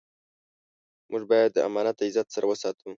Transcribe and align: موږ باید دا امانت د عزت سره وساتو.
موږ 1.11 1.23
باید 1.31 1.49
دا 1.55 1.61
امانت 1.69 1.95
د 1.99 2.01
عزت 2.07 2.27
سره 2.35 2.45
وساتو. 2.47 2.87